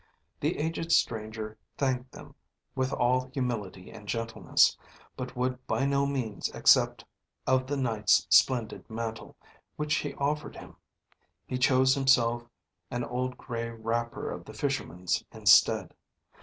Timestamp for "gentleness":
4.07-4.75